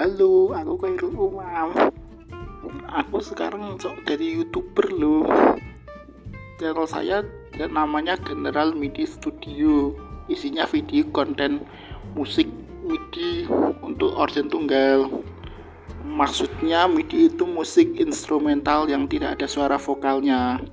Halo, 0.00 0.56
aku 0.56 0.80
Khairul 0.80 1.12
Umam. 1.12 1.76
Aku 2.88 3.20
sekarang 3.20 3.76
sok 3.76 4.00
jadi 4.08 4.32
youtuber 4.32 4.88
loh. 4.88 5.28
Channel 6.56 6.88
saya 6.88 7.20
ya 7.52 7.68
namanya 7.68 8.16
General 8.16 8.72
MIDI 8.72 9.04
Studio. 9.04 9.92
Isinya 10.24 10.64
video 10.64 11.04
konten 11.12 11.68
musik 12.16 12.48
MIDI 12.80 13.44
untuk 13.84 14.16
organ 14.16 14.48
tunggal. 14.48 15.04
Maksudnya 16.08 16.88
MIDI 16.88 17.28
itu 17.28 17.44
musik 17.44 18.00
instrumental 18.00 18.88
yang 18.88 19.04
tidak 19.04 19.36
ada 19.36 19.44
suara 19.44 19.76
vokalnya. 19.76 20.64